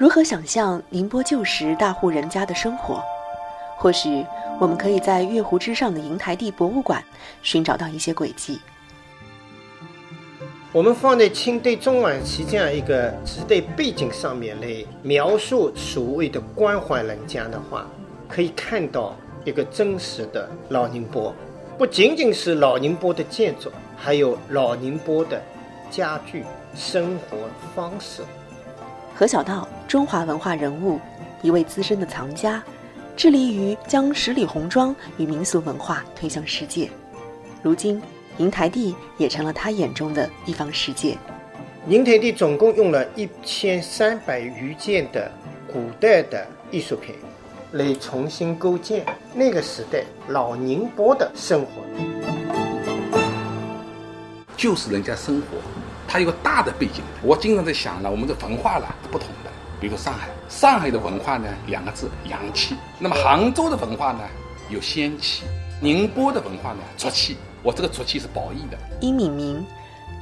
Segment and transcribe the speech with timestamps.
[0.00, 3.02] 如何想象宁波旧时大户人家的生活？
[3.76, 4.24] 或许
[4.58, 7.04] 我们可以在月湖之上的银台地博物馆
[7.42, 8.58] 寻找到一些轨迹。
[10.72, 17.86] 我们放在清代中晚期这样一个时代背景上面来描述所谓的官宦人家的话，
[18.26, 21.34] 可以看到一个真实的老宁波，
[21.76, 25.38] 不仅仅是老宁波的建筑，还有老宁波的
[25.90, 26.42] 家具、
[26.74, 27.36] 生活
[27.76, 28.22] 方式。
[29.20, 30.98] 何小道，中华文化人物，
[31.42, 32.64] 一位资深的藏家，
[33.14, 36.88] 致力于将十里红妆与民俗文化推向世界。
[37.62, 38.00] 如今。
[38.38, 41.18] 银台地也成了他眼中的一方世界。
[41.86, 45.30] 银台地总共用了一千三百余件的
[45.70, 47.14] 古代的艺术品，
[47.72, 51.82] 来重新构建那个时代老宁波的生活。
[54.56, 55.58] 就是人家生活，
[56.10, 57.04] 它有个大的背景。
[57.22, 59.50] 我经常在想呢，我们的文化了不同的。
[59.80, 64.18] 比如说上海，上海的文化呢，两个字洋气；那么杭州的文化呢，
[64.70, 65.44] 有仙气；
[65.80, 67.36] 宁波的文化呢，浊气。
[67.62, 68.76] 我这个浊气是褒义的。
[69.00, 69.64] 殷敏明，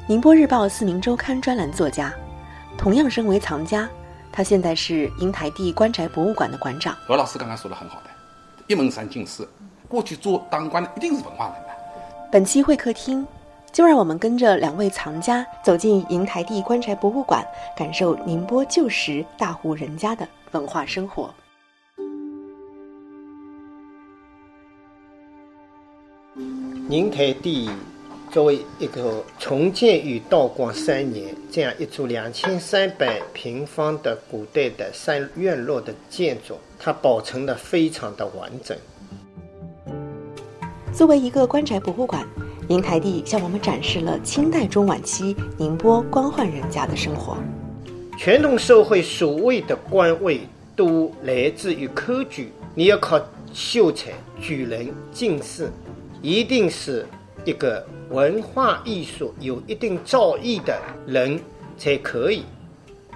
[0.06, 2.12] 宁波日报四明周刊专栏作家，
[2.76, 3.88] 同样身为藏家，
[4.30, 6.94] 他现在是英台地官宅博物馆的馆长。
[7.08, 8.10] 罗老师刚刚说的很好的，
[8.66, 9.48] 一门三进四，
[9.88, 11.68] 过去做当官的一定是文化人的。
[12.30, 13.26] 本期会客厅，
[13.72, 21.32] 就让我们跟着两位藏家走进银台地官宅博物馆，感受宁波旧时大户人家的文化生活。
[26.88, 27.68] 宁台地
[28.30, 38.76] 作为一个重建于道光三年这样一座两千三百平方的古代的三院落的建筑，它保存的非常的完整。
[40.92, 42.26] 作为一个官宅博物馆，
[42.68, 47.38] 宁台地向我们展示了清代中晚期宁波官宦人家的生活。
[48.18, 50.42] 传统社会所谓的官位
[50.76, 53.18] 都来自于科举，你要考
[53.54, 55.70] 秀才、举人、进士。
[56.20, 57.06] 一定是
[57.44, 61.40] 一个文化艺术有一定造诣的人
[61.78, 62.42] 才可以，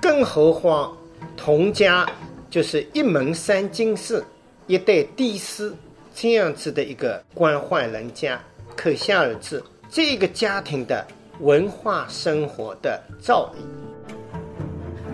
[0.00, 0.96] 更何况
[1.36, 2.08] 童家
[2.48, 4.24] 就是一门三进士、
[4.68, 5.74] 一代帝师
[6.14, 8.40] 这样子的一个官宦人家，
[8.82, 11.06] 可想而知这个家庭的
[11.38, 13.62] 文化生活的造诣。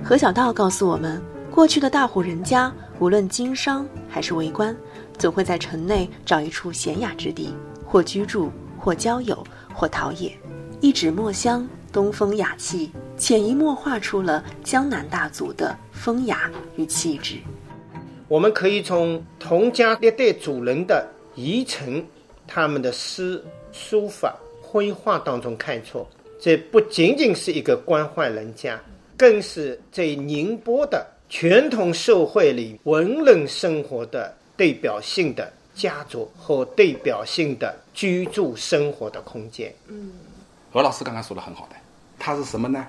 [0.02, 4.74] 何小道告诉我们，过去的大户人家，无论经商还是为官，
[5.18, 7.54] 总会在城内找一处闲雅之地。
[7.84, 10.32] 或居住，或交友，或陶冶，
[10.80, 17.36] 一纸墨香，东风雅气，潜移默化出了江南大族的风雅与气质。
[18.28, 22.02] 我们可以从童家历代主人的遗存、
[22.46, 23.44] 他们的诗、
[23.78, 26.04] 书法、绘画当中看出，
[26.40, 28.78] 这不仅仅是一个官宦人家，
[29.16, 35.52] 更是在宁波的传统社会里文人生活的代表性的。
[35.78, 39.72] 家族和代表性的居住生活的空间。
[39.86, 40.10] 嗯，
[40.72, 41.76] 何老师刚刚说的很好的，
[42.18, 42.84] 他是什么呢？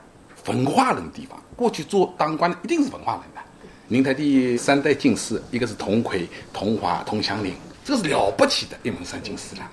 [0.47, 1.39] 文化人地方。
[1.55, 3.41] 过去做当官的一定是文化人的。
[3.87, 7.53] 宁台第三代进士，一个是童魁、童华、童祥林，
[7.85, 9.69] 这是了不起的一门三进士了。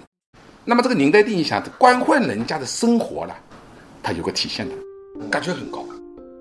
[0.69, 3.33] 那么这个宁代第，你想官宦人家的生活呢，
[4.03, 4.75] 它有个体现的，
[5.31, 5.87] 感觉很高。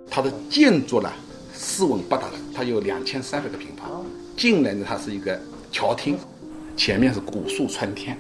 [0.10, 1.08] 它的建筑呢，
[1.54, 4.04] 四稳八达的，它有两千三百个平方。
[4.36, 5.40] 进来呢，它是一个
[5.72, 6.18] 桥厅。
[6.76, 8.18] 前面是古树穿天，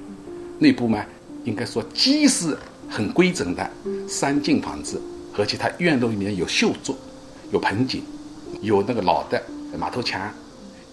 [0.60, 1.04] 内部嘛，
[1.44, 2.56] 应该说基是
[2.88, 3.68] 很规整的
[4.08, 5.02] 三进房子，
[5.36, 6.96] 而且它院落里面有绣作，
[7.52, 8.04] 有盆景，
[8.62, 9.42] 有那个老的
[9.76, 10.32] 马头墙，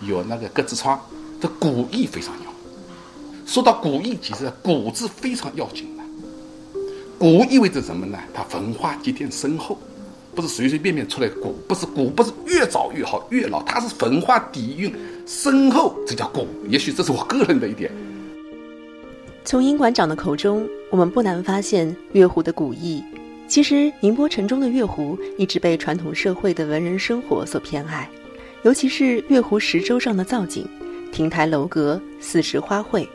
[0.01, 0.99] 有那个格子窗，
[1.39, 2.52] 这古意非常要。
[3.47, 6.03] 说到古意，其实古字非常要紧的。
[7.19, 8.19] 古意味着什么呢？
[8.32, 9.78] 它文化积淀深厚。
[10.34, 14.91] 不是随随便便出来古，不是古，不是越早越好越老，它是文化底蕴
[15.26, 16.47] 深厚，这叫古。
[16.70, 17.92] 也许这是我个人的一点。
[19.44, 23.04] 从殷馆长的口中，我们不难发现月湖的古意。
[23.47, 28.09] 其实，宁波城中的月湖一直被传统社会的文人生活所偏爱，
[28.62, 30.66] 尤其是月湖石洲上的造景、
[31.12, 33.06] 亭台楼阁、四时花卉，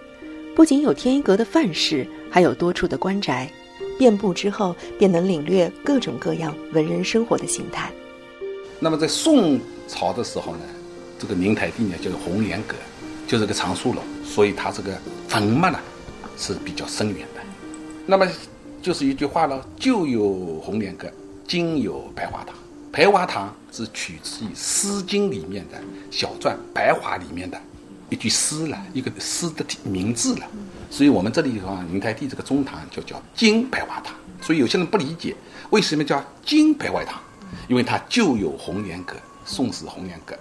[0.58, 3.48] 不仅有天一阁的范式，还有多处的官宅。
[3.96, 7.92] 遍布之后，便能领略各种各样文人生活的形态。
[8.80, 10.62] 那么在宋朝的时候呢，
[11.20, 12.74] 这个宁台地呢叫做红莲阁，
[13.28, 14.98] 就是个藏书楼，所以它这个
[15.30, 15.78] 文脉呢
[16.38, 17.42] 是比较深远的。
[18.08, 18.28] 那么
[18.82, 21.08] 就是一句话了：旧有红莲阁，
[21.48, 22.56] 今有白花堂。
[22.92, 25.78] 白花堂是取自于《诗经》里面的
[26.10, 27.62] 小篆《白华》里面的
[28.10, 30.46] 一句诗了，一个诗的名字了。
[30.90, 34.16] 所以我们这里的话，云台地这个中堂就叫金白花堂。
[34.42, 35.36] 所以有些人不理解
[35.72, 37.20] 为什么叫金白花堂，
[37.68, 39.16] 因为它旧有红莲阁，
[39.46, 40.38] 宋史红娘阁。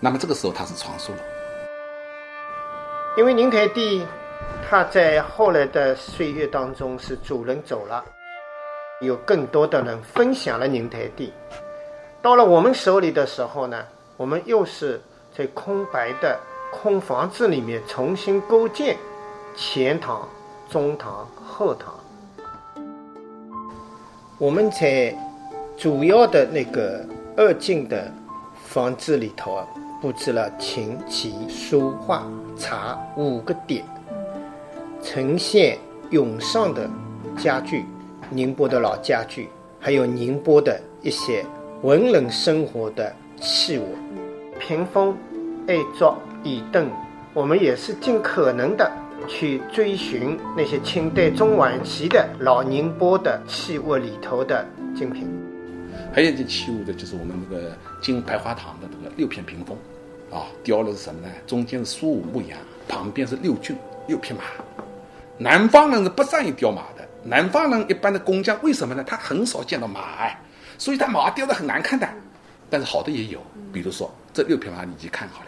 [0.00, 1.22] 那么这个时候它是传说了，
[3.16, 4.04] 因为宁台地
[4.68, 8.04] 他在后来的岁月当中是主人走了，
[9.00, 11.32] 有更多的人分享了宁台地。
[12.20, 13.84] 到了我们手里的时候呢，
[14.16, 15.00] 我们又是
[15.36, 16.38] 在空白的
[16.82, 18.96] 空房子里面重新构建
[19.56, 20.28] 前堂、
[20.68, 21.94] 中堂、后堂。
[24.38, 25.16] 我们在
[25.76, 27.04] 主要的那个
[27.36, 28.12] 二进的
[28.64, 29.66] 房子里头啊。
[30.02, 33.82] 布置了琴棋书画茶五个点，
[35.02, 35.78] 呈现
[36.10, 36.86] 永上的
[37.38, 37.86] 家具，
[38.28, 39.48] 宁波的老家具，
[39.80, 41.42] 还有宁波的一些
[41.80, 43.96] 文人生活的器物，
[44.58, 45.16] 屏风、
[45.68, 46.88] 案桌、椅凳，
[47.32, 48.90] 我们也是尽可能的
[49.26, 54.64] 去追寻那些清代中晚期的老宁波的器物里头的
[54.94, 55.26] 精品。
[56.12, 59.76] 还有一件器物的就是我们那个金白花堂的那个六片屏风。
[60.30, 61.28] 啊，雕的是什么呢？
[61.46, 62.58] 中间是苏武牧羊，
[62.88, 63.76] 旁边是六骏
[64.08, 64.40] 六匹马。
[65.38, 67.06] 南方人是不善于雕马的。
[67.22, 69.04] 南方人一般的工匠为什么呢？
[69.04, 70.38] 他很少见到马哎，
[70.76, 72.08] 所以他马雕的很难看的。
[72.68, 73.40] 但是好的也有，
[73.72, 75.46] 比如说这六匹马，你去看好了，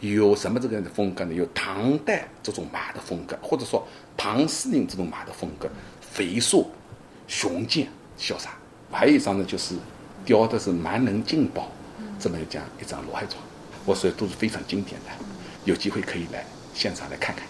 [0.00, 1.34] 有什么这个样的风格呢？
[1.34, 3.86] 有唐代这种马的风格，或者说
[4.16, 5.68] 唐诗令这种马的风格，
[6.00, 6.68] 肥硕、
[7.26, 7.88] 雄健、
[8.18, 8.50] 潇洒。
[8.90, 9.74] 还有一张呢，就是
[10.24, 11.70] 雕的是蛮人进宝
[12.18, 13.42] 这么一张一张罗汉床。
[13.84, 15.10] 我说都是非常经典的，
[15.64, 17.46] 有机会可以来现场来看看。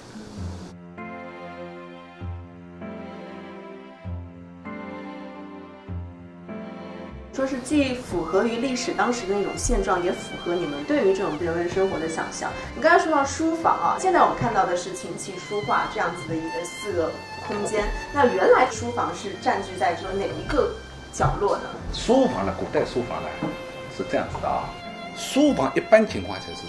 [7.38, 12.50] 说是既符合于历史当时的那种现状，也符合你们对于这种人文生活的想象。
[12.74, 17.12] 你刚才说到书房啊，现在我们看到的是琴棋书画这样子的一个四个
[17.46, 17.84] 空间。
[18.12, 20.74] 那原来书房是占据在这哪一个
[21.12, 21.62] 角落呢？
[21.94, 23.28] 书房呢，古代书房呢
[23.96, 24.68] 是这样子的啊。
[25.16, 26.62] 书房一般情况下是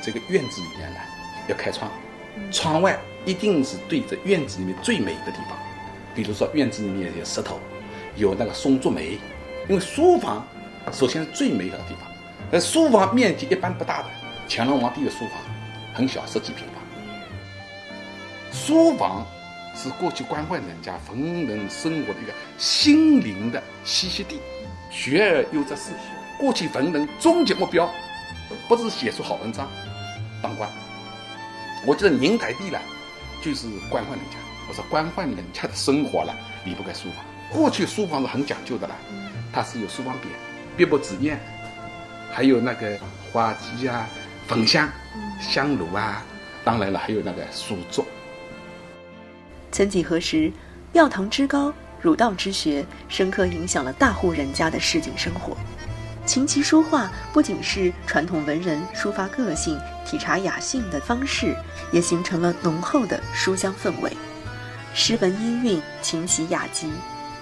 [0.00, 1.00] 这个院子里面呢
[1.48, 1.90] 要开窗，
[2.52, 5.58] 窗外一定是对着院子里面最美的地方，
[6.14, 7.58] 比如说院子里面有石头，
[8.14, 9.18] 有那个松竹梅，
[9.68, 10.46] 因为书房
[10.92, 12.10] 首先是最美好的地方。
[12.50, 14.08] 那书房面积一般不大的，
[14.48, 15.38] 乾隆皇帝的书房
[15.94, 16.74] 很小，十几平方。
[18.52, 19.26] 书房
[19.74, 24.38] 是过去官宦人家文人生活的一个心灵的栖息地，
[24.90, 25.92] 学而优则仕。
[26.38, 27.88] 过去文人终极目标，
[28.68, 29.68] 不是写出好文章，
[30.42, 30.68] 当官。
[31.86, 32.78] 我觉得宁台地呢，
[33.40, 34.36] 就是官宦人家。
[34.68, 36.34] 我说官宦人家的生活呢，
[36.64, 37.24] 离不开书房。
[37.52, 38.94] 过去书房是很讲究的啦，
[39.52, 40.20] 它是有书房匾、
[40.74, 41.38] 笔墨纸砚，
[42.32, 42.98] 还有那个
[43.30, 44.08] 花鸡啊、
[44.48, 44.88] 焚香、
[45.38, 46.24] 香炉啊，
[46.64, 48.04] 当然了，还有那个书桌。
[49.70, 50.50] 曾几何时，
[50.94, 51.70] 庙堂之高、
[52.00, 55.54] 儒道之学，深刻影响了大户人家的市井生活。
[56.24, 61.54] 琴棋书画不仅是传统文人抒发个性、体察雅兴的方式，
[61.92, 64.10] 也形成了浓厚的书香氛围。
[64.94, 66.90] 诗文音韵、琴棋雅集，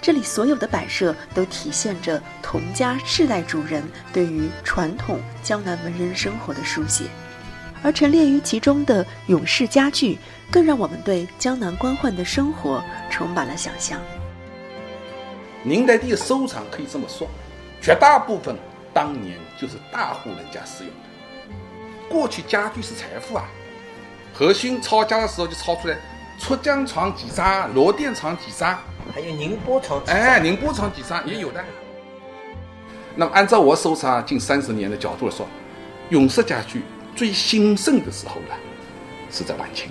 [0.02, 3.82] 这里所有的摆设都体现着童家世代主人
[4.12, 7.04] 对于传统江南文人生活的书写。
[7.82, 10.18] 而陈列于其中的永世家具，
[10.50, 14.00] 更让我们对江南官宦的生活充满了想象。
[15.62, 17.28] 明代的收藏可以这么说，
[17.80, 18.56] 绝大部分。
[18.92, 22.12] 当年就是大户人家使用的。
[22.12, 23.44] 过去家具是财富啊，
[24.34, 25.96] 和珅抄家的时候就抄出来，
[26.40, 28.76] 出江床几张，罗店床几张，
[29.14, 30.02] 还有宁波床。
[30.06, 31.62] 哎，宁波床几张也有的。
[33.14, 35.46] 那么按照我收藏近三十年的角度来说，
[36.08, 36.82] 永式家具
[37.14, 38.54] 最兴盛的时候呢，
[39.30, 39.90] 是在晚清。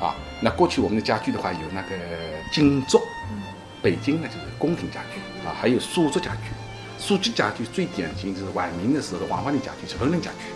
[0.00, 1.90] 啊，那过去我们的家具的话，有那个
[2.52, 3.00] 金竹，
[3.80, 6.50] 北京呢就是宫廷家具啊，还有苏州家具。
[6.98, 10.46] 书记家具最典型就是晚明的时候的王焕的家具是文人家具，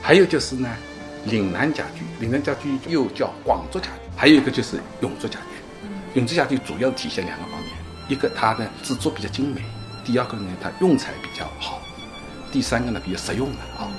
[0.00, 0.68] 还有就是呢，
[1.26, 6.18] 岭南家具，岭南家具又叫广州家具，还有一个就是永州家具。
[6.18, 7.70] 永州家具主要体现两个方面，
[8.08, 9.60] 一个它的制作比较精美，
[10.04, 11.82] 第二个呢它用材比较好，
[12.52, 13.90] 第三个呢比较实用的啊，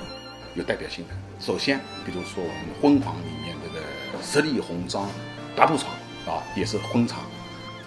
[0.56, 1.14] 有代表性的。
[1.40, 3.86] 首先，比如说我们婚房里面这个
[4.24, 5.10] 十里红妆
[5.54, 5.94] 八步床
[6.26, 7.22] 啊，也是婚床，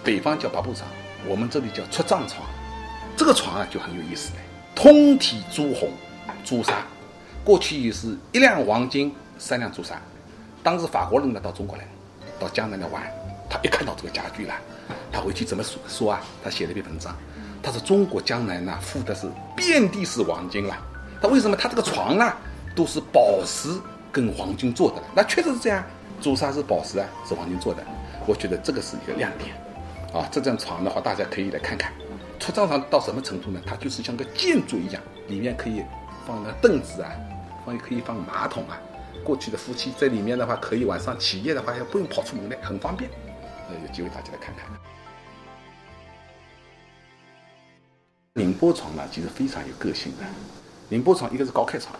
[0.03, 0.87] 北方叫八步床，
[1.27, 2.47] 我们这里叫出帐床。
[3.17, 4.37] 这个床啊就很有意思的，
[4.75, 5.91] 通体朱红，
[6.45, 6.85] 朱砂，
[7.43, 9.99] 过去是一两黄金三两朱砂。
[10.61, 11.83] 当时法国人呢到中国来，
[12.39, 13.01] 到江南来玩，
[13.49, 14.53] 他一看到这个家具了，
[15.11, 16.21] 他回去怎么说说啊？
[16.43, 17.15] 他写了一篇文章，
[17.63, 20.77] 他说中国江南呢富的是遍地是黄金了。
[21.19, 22.31] 他为什么他这个床呢
[22.75, 23.69] 都是宝石
[24.11, 25.01] 跟黄金做的？
[25.15, 25.83] 那确实是这样，
[26.21, 27.83] 朱砂是宝石啊，是黄金做的。
[28.27, 29.55] 我觉得这个是一个亮点，
[30.13, 31.91] 啊，这张床的话大家可以来看看。
[32.39, 33.59] 出张床到什么程度呢？
[33.65, 35.83] 它就是像个建筑一样，里面可以
[36.27, 37.11] 放个凳子啊，
[37.65, 38.79] 放可以放马桶啊。
[39.23, 43.09] 过去的夫妻在里面的话，可以晚上起夜的话，也不用跑出门来，很方便。
[43.69, 44.65] 呃，有机会大家来看看。
[48.33, 50.23] 宁波床呢，其实非常有个性的。
[50.89, 51.95] 宁波床一个是高开床，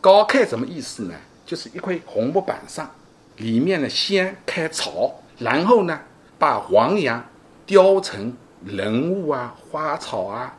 [0.00, 1.14] 高开什么意思呢？
[1.44, 2.90] 就是一块红木板上，
[3.36, 6.00] 里面呢先开槽，然后呢
[6.38, 7.24] 把黄杨
[7.64, 10.56] 雕成人物啊、花草啊、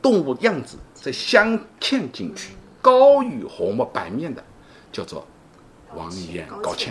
[0.00, 4.42] 动物样子再镶嵌进去，高于红木板面的
[4.90, 5.26] 叫做
[5.94, 6.90] 黄杨高嵌。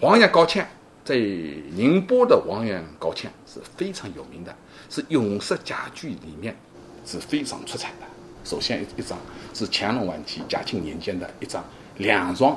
[0.00, 0.64] 黄杨高嵌
[1.04, 4.54] 在宁波的黄杨高嵌是非常有名的，
[4.88, 6.56] 是永式家具里面
[7.04, 8.06] 是非常出彩的。
[8.44, 9.18] 首先一一张
[9.52, 11.62] 是乾隆晚期嘉庆年间的一张
[11.96, 12.56] 两床，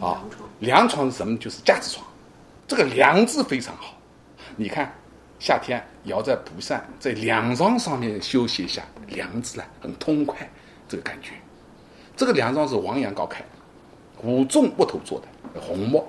[0.00, 0.22] 啊，
[0.60, 1.36] 凉床是什么？
[1.38, 2.06] 就是架子床，
[2.66, 3.94] 这个凉字非常好。
[4.56, 4.92] 你看
[5.38, 10.48] 夏天摇在蒲扇，在凉床上面休息一下，凉字呢很痛快，
[10.88, 11.32] 这个感觉。
[12.16, 13.44] 这个凉床是王阳高开，
[14.22, 16.04] 五种木头做的，红木、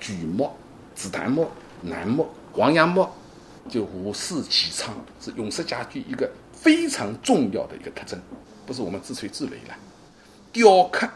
[0.00, 0.50] 榉木、
[0.94, 1.48] 紫檀木、
[1.82, 3.08] 楠木、黄杨木，
[3.68, 8.20] 就五四齐昌，是永式家具一个非常重要的一个特征，
[8.66, 9.74] 不是我们自吹自擂了。
[10.52, 11.08] 雕刻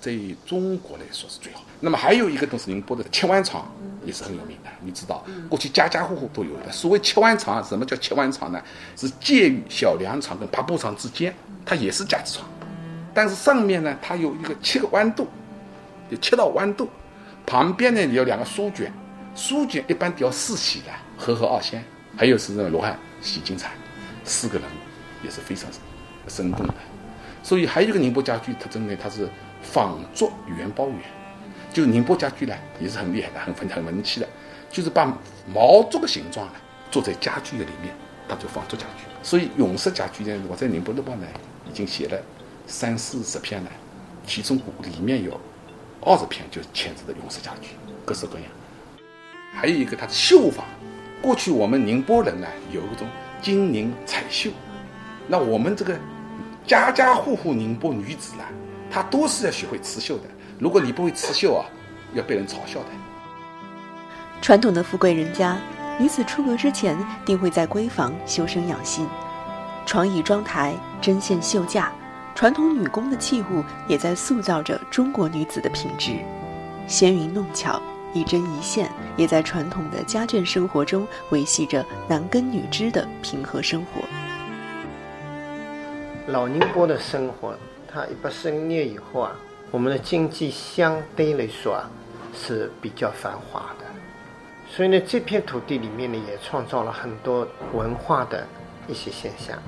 [0.00, 0.12] 在
[0.44, 1.62] 中国来说是最好。
[1.80, 3.70] 那么还有一个都是，宁波的七碗床
[4.04, 4.70] 也是很有名的。
[4.80, 6.72] 你知道，过去家家户户都有的。
[6.72, 8.62] 所谓七碗床，什么叫七碗床呢？
[8.96, 12.48] 是介于小梁床跟爬坡床之间，它也是架子床，
[13.14, 15.26] 但是上面呢，它有一个七个弯度，
[16.08, 16.88] 有七道弯度，
[17.44, 18.92] 旁边呢有两个书卷，
[19.34, 21.84] 书卷一般雕四喜的，和合二仙，
[22.16, 23.70] 还有是那个罗汉洗金蝉，
[24.24, 24.68] 四个人
[25.22, 25.68] 也是非常
[26.28, 26.74] 生动的。
[27.42, 29.28] 所以还有一个宁波家具特征呢，它是
[29.62, 30.98] 仿作元包圆。
[31.72, 34.28] 就宁波家具呢，也是很厉害的，很很很文气的，
[34.70, 35.06] 就是把
[35.52, 36.52] 毛竹的形状呢
[36.90, 37.94] 做在家具的里面，
[38.28, 39.04] 它就仿做家具。
[39.22, 41.26] 所以永式家具呢，我在宁波日报呢
[41.68, 42.18] 已经写了
[42.66, 43.70] 三四十篇了，
[44.26, 45.38] 其中里面有
[46.00, 47.70] 二十篇就是签字的永式家具，
[48.04, 48.48] 各式各样。
[49.54, 50.64] 还有一个它的绣法，
[51.20, 53.08] 过去我们宁波人呢有一种
[53.40, 54.50] 金银彩绣，
[55.26, 55.98] 那我们这个
[56.66, 58.44] 家家户户宁波女子呢，
[58.90, 60.24] 她都是要学会刺绣的。
[60.58, 61.66] 如果你不会刺绣啊，
[62.14, 62.86] 要被人嘲笑的。
[64.42, 65.58] 传统的富贵人家，
[65.98, 69.08] 女子出阁之前，定会在闺房修身养性，
[69.86, 71.90] 床椅妆台、针线绣架，
[72.36, 76.18] 传统女工的器物也在塑造着中国女子的品质。
[76.86, 77.80] 纤云弄巧，
[78.12, 84.02] 一针一线，也在传统的家眷生活中维系着男耕女织的平和生活。
[86.26, 87.56] 老宁波的生活，
[87.90, 89.32] 它一八四零年以后啊。
[89.72, 91.90] 我们的经济相对来说啊
[92.32, 93.84] 是比较繁华的，
[94.70, 98.46] 所以呢，这片土地里面呢也创造了很多文化的
[98.86, 99.58] 一些现象。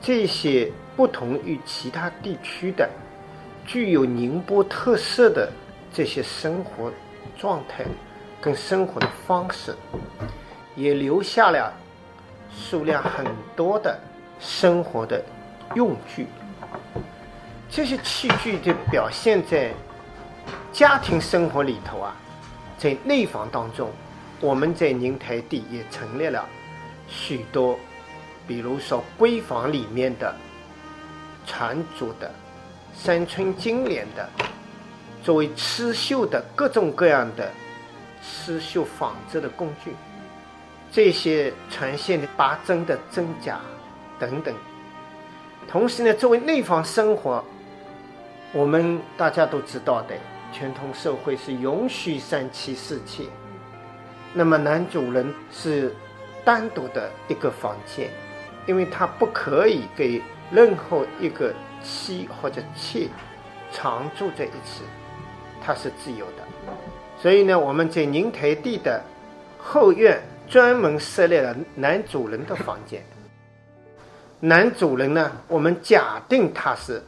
[0.00, 2.88] 这些不同于其他地区的、
[3.66, 5.50] 具有宁波特色的
[5.92, 6.90] 这些生活
[7.38, 7.84] 状态
[8.40, 9.74] 跟生活的方式，
[10.74, 11.72] 也留下了
[12.50, 13.98] 数量很多的
[14.40, 15.22] 生活的
[15.74, 16.26] 用具。
[17.68, 19.70] 这些器具就表现在
[20.72, 22.16] 家庭生活里头啊，
[22.78, 23.90] 在内房当中，
[24.40, 26.44] 我们在宁台地也陈列了
[27.06, 27.78] 许多，
[28.50, 30.34] 比如说闺房里面的
[31.46, 32.28] 缠足的、
[32.92, 34.28] 三寸金莲的，
[35.22, 37.48] 作为刺绣的各种各样的
[38.20, 39.94] 刺绣纺织的工具，
[40.90, 43.60] 这些呈现的八针的针甲
[44.18, 44.52] 等等。
[45.68, 47.44] 同时呢，作为内房生活。
[48.52, 50.16] 我们大家都知道的，
[50.52, 53.22] 传统社会是允许三妻四妾，
[54.34, 55.94] 那么男主人是
[56.44, 58.10] 单独的一个房间，
[58.66, 61.52] 因为他不可以给任何一个
[61.82, 63.08] 妻或者妾
[63.72, 64.82] 常住在一起，
[65.62, 66.72] 他是自由的。
[67.18, 69.02] 所以呢，我们在宁台地的
[69.58, 73.04] 后院专门设立了男主人的房间。
[74.40, 77.02] 男主人呢，我们假定他是。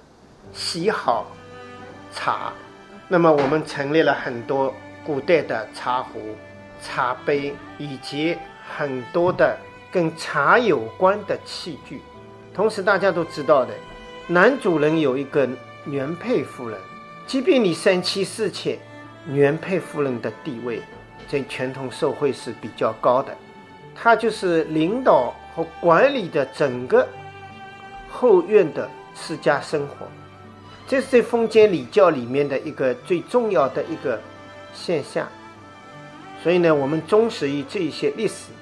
[0.53, 1.29] 喜好
[2.13, 2.53] 茶，
[3.09, 6.21] 那么我们陈列了很多古代的茶壶、
[6.83, 8.37] 茶杯，以及
[8.77, 9.57] 很多的
[9.93, 12.01] 跟茶有关的器具。
[12.55, 13.73] 同时，大家都知道的，
[14.27, 15.49] 男主人有一个
[15.85, 16.79] 原配夫人，
[17.27, 18.79] 即便你三妻四妾，
[19.29, 20.83] 原配夫人的地位
[21.29, 23.37] 在传统社会是比较高的，
[23.95, 27.07] 她就是领导和管理的整个
[28.11, 30.07] 后院的私家生活。
[30.89, 34.21] 这是在封建礼教里面的一个最重要的一个
[34.75, 35.27] 现象，
[36.43, 38.53] 所以呢，我们忠实于这一些历史，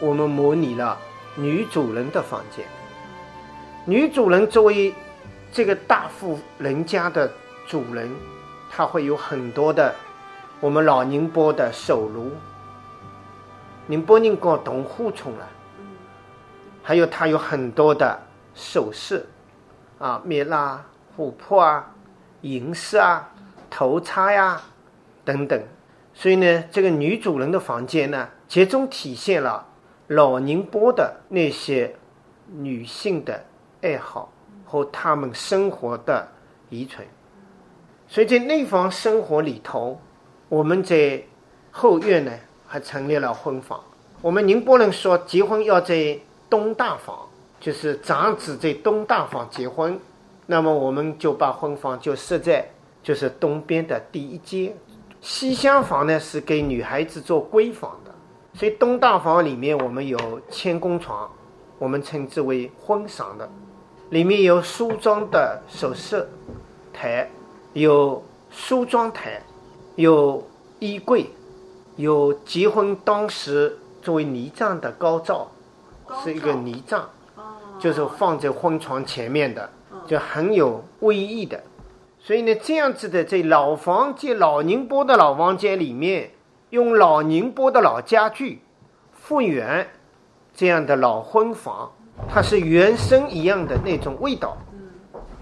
[0.00, 0.98] 我们模拟了
[1.36, 2.64] 女主人的房间。
[3.84, 4.94] 女主人作为
[5.50, 7.30] 这个大户人家的
[7.66, 8.10] 主人，
[8.70, 9.94] 她会有很多的
[10.60, 12.30] 我们老宁波的手炉。
[13.86, 15.48] 宁波人讲同户冲了，
[16.82, 18.16] 还有他有很多的
[18.54, 19.26] 首饰，
[19.98, 20.80] 啊，蜜蜡、
[21.16, 21.90] 琥珀啊、
[22.42, 23.28] 银饰啊、
[23.68, 24.62] 头叉呀
[25.24, 25.60] 等等。
[26.14, 29.66] 所以呢，这个女主人的房间呢，集中体现了
[30.14, 31.94] 老宁波的那些
[32.46, 33.44] 女性的
[33.80, 34.30] 爱好
[34.64, 36.28] 和她们生活的
[36.68, 37.06] 遗存。
[38.08, 39.98] 所以在内房生活里头，
[40.48, 41.22] 我们在
[41.70, 42.32] 后院呢
[42.66, 43.80] 还成立了婚房。
[44.20, 46.18] 我们宁波人说结婚要在
[46.50, 47.26] 东大房，
[47.58, 49.98] 就是长子在东大房结婚，
[50.46, 52.68] 那么我们就把婚房就设在
[53.02, 54.74] 就是东边的第一间。
[55.22, 58.12] 西厢房呢是给女孩子做闺房的，
[58.54, 60.18] 所以东大房里面我们有
[60.50, 61.30] 千工床，
[61.78, 63.48] 我们称之为婚房的，
[64.10, 66.28] 里面有梳妆的首饰
[66.92, 67.30] 台，
[67.72, 69.42] 有梳妆台，
[69.96, 70.46] 有
[70.78, 71.26] 衣柜，
[71.96, 75.50] 有结婚当时作为泥葬的高照，
[76.22, 77.08] 是一个泥帐，
[77.80, 79.70] 就是放在婚床前面的，
[80.06, 81.62] 就很有威仪的。
[82.20, 86.30] 所以呢，这样子的在老房间、老宁波的老房间里面，
[86.72, 88.62] 用老宁波的老家具
[89.12, 89.86] 复原
[90.54, 91.92] 这样的老婚房，
[92.26, 94.56] 它是原生一样的那种味道，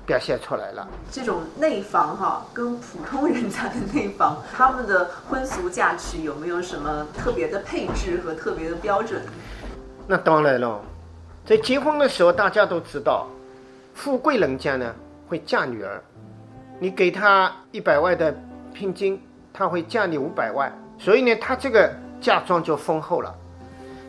[0.04, 0.88] 表现出来了。
[1.08, 9.22] 这种内房哈，跟普通人家的内房， 他们的婚俗嫁娶有没有什么特别的配置和特别的标准？
[10.08, 10.80] 那当然了，
[11.46, 13.28] 在结婚的时候，大家都知道，
[13.94, 14.92] 富贵人家呢
[15.28, 16.02] 会嫁女儿。
[16.80, 18.34] 你给他一百万的
[18.74, 19.22] 聘金，
[19.52, 21.90] 他会嫁你五百万，所以呢，他这个
[22.20, 23.34] 嫁妆就丰厚了。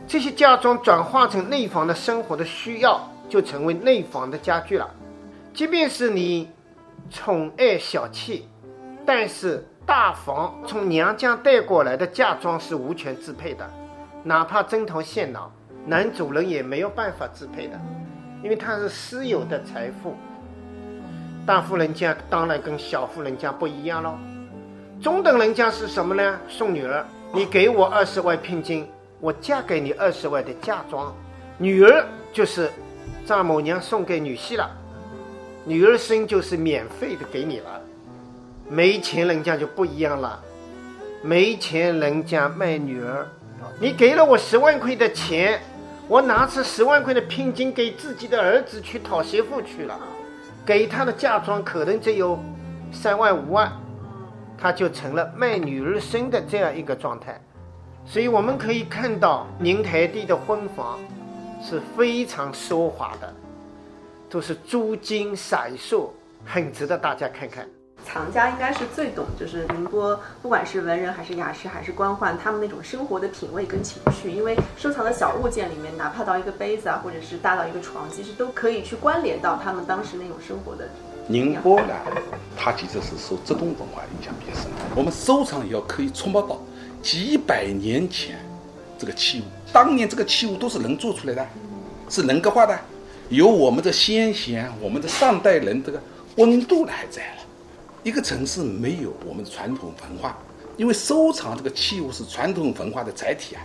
[0.06, 4.90] 这些嫁妆转化成内房的生活的需要，就成为内房的家具了。
[5.54, 6.52] 即便是你
[7.10, 8.42] 宠爱小妾，
[9.06, 13.70] 但是大房从娘家带过来的嫁妆是无权支配的，
[14.24, 15.50] 哪怕针头线脑，
[15.86, 17.80] 男主人也没有办法支配的，
[18.44, 20.16] 因为它是私有的财富。
[21.46, 24.18] 大富人家当然跟小富人家不一样喽。
[25.02, 26.40] 中等人家是什么呢？
[26.48, 28.88] 送女儿，你给我二十万聘金，
[29.20, 31.12] 我嫁给你二十万的嫁妆。
[31.58, 32.70] 女儿就是
[33.26, 34.70] 丈母娘送给女婿了，
[35.66, 37.82] 女儿生就是免费的给你了。
[38.70, 40.40] 没钱人家就不一样了，
[41.24, 43.28] 没钱人家卖女儿，
[43.80, 45.60] 你给了我十万块的钱，
[46.08, 50.00] 我拿出十万块的聘金给自己的儿子去讨媳妇去了。
[50.64, 52.38] 给他的嫁妆可能只有
[52.92, 53.72] 三万五万，
[54.62, 57.42] 他就成了卖女儿身的这样一个状态。
[58.06, 61.00] 所以我们可以看到宁台地的婚房
[61.64, 63.34] 是非常奢华的，
[64.30, 66.10] 都是珠金闪烁，
[66.46, 67.68] 很值得大家看看。
[68.04, 74.32] 藏家应该是最懂，就是宁波，不管是文人还是雅士还是官宦，他们那种生活的品味跟情趣。
[74.32, 80.90] 因为收藏的小物件里面，哪怕到一个杯子啊，或者是搭到一个床，其实都可以去关联到他们当时那种生活的。
[81.28, 81.94] 宁波呢，
[82.58, 84.70] 它其实是受浙东文化影响比较深。
[84.96, 86.62] 我们收藏也要可以触摸到
[87.02, 88.40] 几百年前
[88.98, 91.48] 这个器物，当年这个器物都是人做出来的，
[92.10, 92.78] 是人格化的，
[93.30, 96.02] 有我们的先贤，我们的上代人这个
[96.36, 97.42] 温度呢还在了。
[98.04, 100.38] 一个城市没有我们的传统文化，
[100.76, 103.62] 因为收藏这个器物是传统文化的载体啊。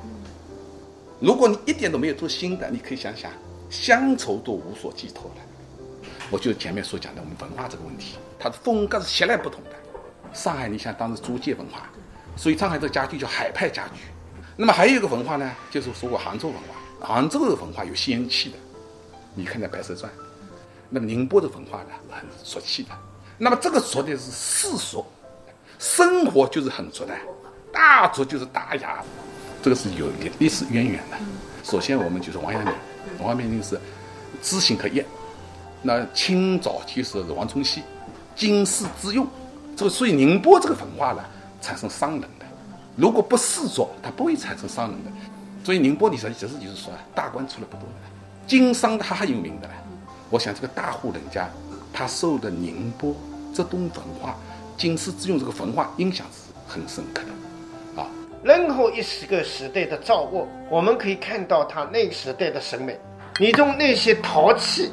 [1.19, 3.31] 如果你一点都没有做新的，你可以想想，
[3.71, 5.43] 乡愁都无所寄托了。
[6.31, 9.71] 我就前面所讲的我们文化这个问题，它的风格是截然不同的。
[10.33, 11.89] 上海，你像当时租界文化，
[12.37, 14.03] 所以上海这个家具叫海派家具。
[14.57, 18.57] 那么还有一个文化呢，就是说过杭州文化，杭州的文化有仙气的，
[19.35, 20.11] 你看那《白蛇传》。
[20.91, 22.91] 那么宁波的文化呢，很俗气的。
[23.39, 25.05] 那么这个说的是世俗，
[25.79, 27.15] 生活就是很俗的，
[27.73, 29.03] 大俗就是大雅，
[29.63, 31.17] 这个是有一点历史渊源的。
[31.63, 32.73] 首先我们就是王阳明，
[33.21, 33.81] 王阳明是
[34.43, 35.03] 知行合一。
[35.87, 37.83] 那清早期是王崇熙，
[38.35, 39.27] 经世致用，
[39.77, 41.25] 这个所以宁波这个文化呢，
[41.63, 42.45] 产生商人的，
[42.97, 45.11] 如果不世俗，它不会产生商人的。
[45.65, 47.95] 所以宁波你说其实就是说大官出来不多的，
[48.47, 49.75] 经商的还有名的呢。
[50.29, 51.49] 我想这个大户人家。
[51.99, 53.17] 他受的宁波、
[53.55, 54.37] 浙东文化、
[54.77, 58.07] 经世致用这个文化影响是很深刻的，啊。
[58.43, 63.01] 任何一时个时代的造物，我们可以看到他那个时代的审美。
[63.41, 64.93] 你从那些陶器，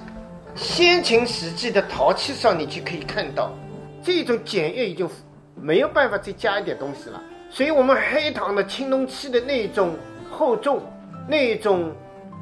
[0.55, 3.51] 先秦时期的陶器上，你就可以看到
[4.03, 5.09] 这种简约已经
[5.55, 7.21] 没有办法再加一点东西了。
[7.49, 9.95] 所以，我们黑糖的青铜器的那种
[10.31, 10.81] 厚重、
[11.27, 11.91] 那种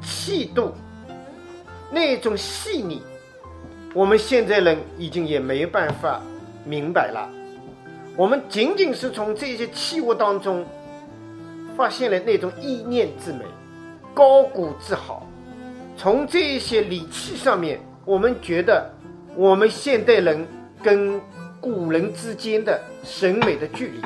[0.02, 0.72] 气度，
[1.90, 3.02] 那种细腻，
[3.94, 6.20] 我们现在人已经也没办法
[6.64, 7.28] 明白了。
[8.16, 10.64] 我们仅仅是从这些器物当中
[11.76, 13.44] 发现了那种意念之美、
[14.12, 15.26] 高古之好。
[15.96, 18.92] 从这些礼器上面，我们觉得
[19.36, 20.46] 我们现代人
[20.82, 21.20] 跟
[21.60, 24.00] 古人之间的审美的距离，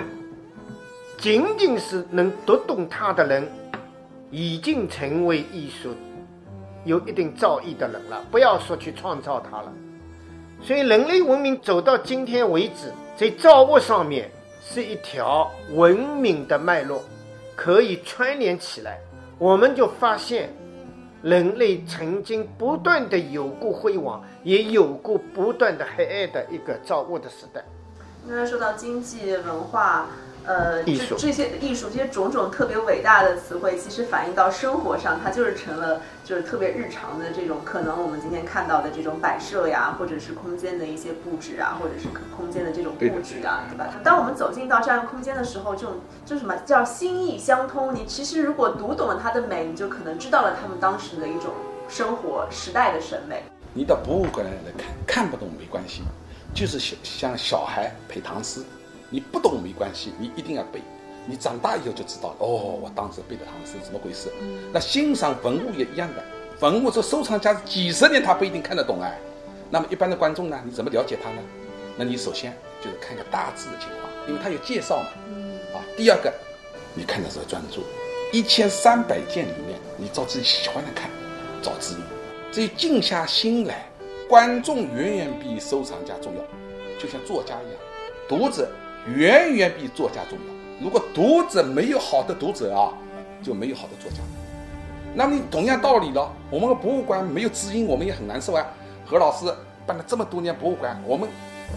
[1.16, 3.48] 仅仅是能读懂它的人，
[4.30, 5.94] 已经成为艺术
[6.84, 8.22] 有一定造诣的人了。
[8.30, 9.72] 不要说去创造它了。
[10.62, 14.30] 所以，人类文明走到今天为止，在造物上面
[14.62, 17.02] 是一条文明的脉络，
[17.54, 18.98] 可以串联起来，
[19.38, 20.52] 我们就发现。
[21.22, 27.64] 人类曾经不断的有过辉煌，也有过不断的黑暗的一个造物的时代。
[28.26, 30.06] 那说到经济、文化。
[30.46, 42.06] 呃，这这些艺术，这些种种特别伟大的词汇，其实反映到生活上，它就是成了就是特别日常的这种，可能我们今天看到的这种摆设呀，或者是空间的一些布置啊，或者是
[42.36, 43.88] 空间的这种布局啊，对吧？
[44.04, 47.92] 当我们走进到这样空间的时候，这种就什么叫心意相通？
[47.92, 51.52] 你其实如果读懂了它的美，你就可能知道了他们当时的一种
[51.88, 53.42] 生活时代的审美。
[53.74, 56.02] 你到博物馆来看，看不懂没关系，
[56.54, 58.62] 就是像像小孩陪唐诗。
[59.10, 60.80] 你不懂没关系，你一定要背。
[61.28, 62.36] 你长大以后就知道了。
[62.38, 64.32] 哦，我当时背的唐诗怎么回事？
[64.72, 66.22] 那欣赏文物也一样的，
[66.60, 69.18] 文物这收藏家几十年他不一定看得懂哎。
[69.68, 71.38] 那么一般的观众呢，你怎么了解他呢？
[71.96, 75.08] 那你首先就是看个大致的情况，因为他有介绍嘛。
[75.74, 76.32] 啊，第二个，
[76.94, 77.82] 你看的时候专注，
[78.32, 81.10] 一千三百件里面，你照自己喜欢的看，
[81.60, 82.00] 找知音，
[82.52, 83.88] 这静下心来，
[84.28, 87.80] 观众远远比收藏家重要，就像作家一样，
[88.28, 88.68] 读者。
[89.14, 90.54] 远远比作家重要。
[90.82, 92.92] 如果读者没有好的读者啊，
[93.42, 94.18] 就没有好的作家。
[95.14, 98.66] 那么你同样道理了，我们的博物馆没有知音，我们也很难受啊。
[99.06, 99.46] 何老师
[99.86, 101.28] 办了这么多年博物馆，我们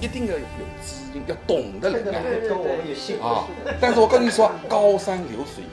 [0.01, 0.39] 一定要有
[0.83, 2.19] 知音，要懂的人啊。
[2.23, 3.45] 对我们有信啊。
[3.79, 5.63] 但是我跟你说，高山流水，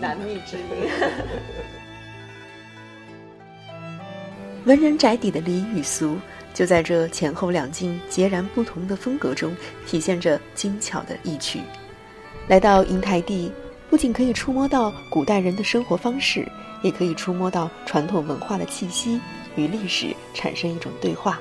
[0.00, 0.64] 难觅知音。
[4.68, 6.18] 文人宅邸的礼与俗。
[6.52, 11.60] 就在这前后两境截然不同的风格中，体现着精巧的意趣。
[12.48, 13.50] 来到银台地，
[13.88, 16.46] 不仅可以触摸到古代人的生活方式，
[16.82, 19.18] 也可以触摸到传统文化的气息，
[19.56, 21.38] 与历史产生一种对话。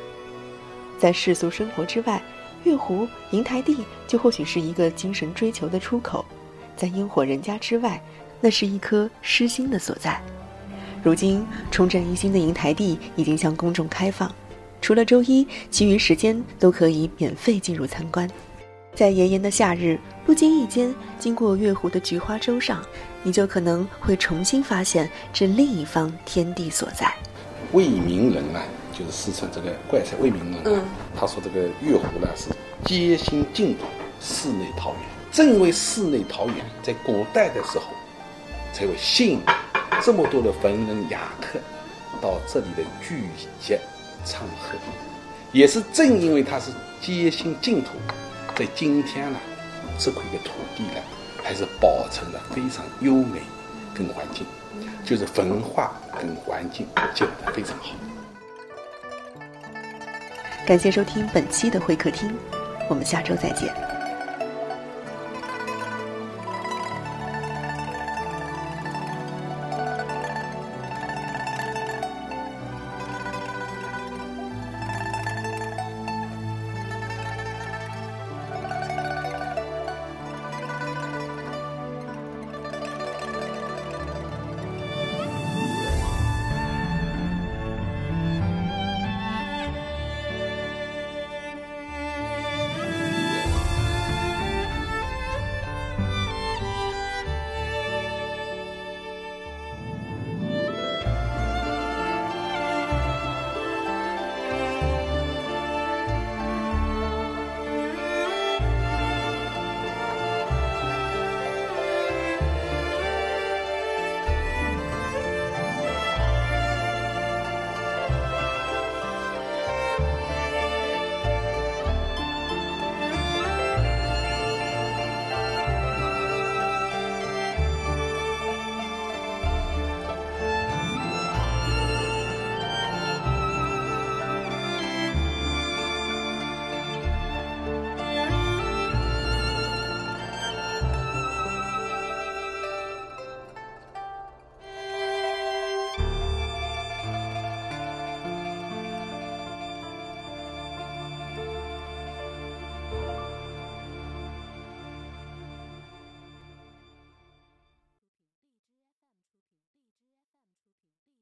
[0.97, 2.21] 在世俗生活之外，
[2.63, 3.75] 月湖银台地
[4.07, 6.23] 就或许是一个精神追求的出口；
[6.77, 8.01] 在烟火人家之外，
[8.39, 10.21] 那是一颗诗心的所在。
[11.03, 14.33] 如今，重振一新的银台地已经向公众开放。
[14.81, 18.29] 除了周一，其余时间都可以免费进入参观。
[18.93, 22.83] 在炎炎的夏日，不经意间经过月湖的菊花洲上，
[23.23, 27.13] 你就可能会重新发现这另一方天地所在。
[27.73, 30.81] 魏明人啊，就是四川这个怪才魏明人啊，
[31.15, 32.49] 他说这个月湖呢是
[32.85, 33.83] 街心净土，
[34.19, 35.01] 室内桃源。
[35.31, 37.85] 正因为室内桃源，在古代的时候，
[38.73, 39.39] 才会吸引
[40.01, 41.59] 这么多的文人雅客
[42.21, 43.77] 到这里的聚集。
[44.25, 44.75] 唱和，
[45.53, 47.91] 也是正因为它是街心净土，
[48.57, 49.39] 在今天呢，
[49.97, 50.99] 这块的土地呢，
[51.41, 53.39] 还是保存的非常优美
[53.93, 54.45] 跟环境，
[55.05, 57.91] 就是文化跟环境结合的非常好。
[60.65, 62.29] 感谢收听本期的会客厅，
[62.89, 63.86] 我们下周再见。